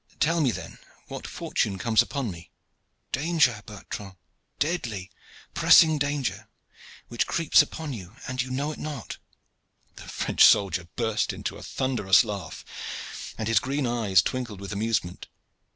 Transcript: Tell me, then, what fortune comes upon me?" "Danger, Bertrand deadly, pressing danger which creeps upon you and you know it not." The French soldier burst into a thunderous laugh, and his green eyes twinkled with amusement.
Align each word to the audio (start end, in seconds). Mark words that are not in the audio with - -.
Tell 0.19 0.41
me, 0.41 0.49
then, 0.49 0.79
what 1.09 1.27
fortune 1.27 1.77
comes 1.77 2.01
upon 2.01 2.31
me?" 2.31 2.49
"Danger, 3.11 3.61
Bertrand 3.67 4.15
deadly, 4.57 5.11
pressing 5.53 5.99
danger 5.99 6.49
which 7.07 7.27
creeps 7.27 7.61
upon 7.61 7.93
you 7.93 8.15
and 8.27 8.41
you 8.41 8.49
know 8.49 8.71
it 8.71 8.79
not." 8.79 9.19
The 9.97 10.07
French 10.07 10.43
soldier 10.43 10.87
burst 10.95 11.31
into 11.33 11.55
a 11.55 11.61
thunderous 11.61 12.23
laugh, 12.23 12.65
and 13.37 13.47
his 13.47 13.59
green 13.59 13.85
eyes 13.85 14.23
twinkled 14.23 14.59
with 14.59 14.73
amusement. 14.73 15.27